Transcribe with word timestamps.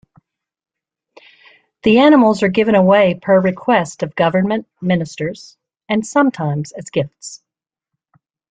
The 1.83 1.99
animals 1.99 2.41
are 2.41 2.47
given 2.49 2.73
away 2.73 3.19
per 3.21 3.39
request 3.39 4.01
of 4.01 4.15
government 4.15 4.67
ministers 4.81 5.55
and 5.87 6.03
sometimes 6.03 6.71
as 6.71 6.85
gifts. 6.89 7.43